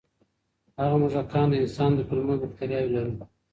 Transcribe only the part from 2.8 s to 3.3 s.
لري.